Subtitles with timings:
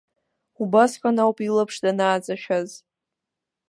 [0.61, 2.69] Убасҟан ауп илаԥш данааҵашәаз.